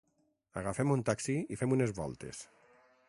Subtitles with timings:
[0.61, 2.41] Agafem un taxi i fem unes voltes!